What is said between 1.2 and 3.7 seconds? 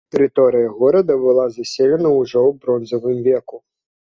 была заселена ўжо ў бронзавым веку.